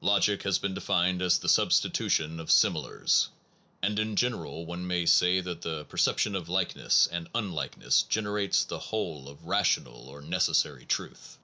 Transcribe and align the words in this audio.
Logic 0.00 0.42
has 0.42 0.58
been 0.58 0.72
defined 0.72 1.20
as 1.20 1.38
the 1.38 1.50
substitution 1.50 2.40
of 2.40 2.50
similars; 2.50 3.28
and 3.82 3.98
in 3.98 4.16
general 4.16 4.64
one 4.64 4.86
may 4.86 5.04
say 5.04 5.38
that 5.42 5.60
the 5.60 5.84
perception 5.84 6.34
of 6.34 6.48
likeness 6.48 7.06
and 7.12 7.28
unlikeness 7.34 8.02
generates 8.04 8.64
the 8.64 8.78
whole 8.78 9.28
of 9.28 9.44
ra 9.44 9.60
tional 9.60 10.06
or 10.06 10.22
necessary 10.22 10.86
truth. 10.86 11.36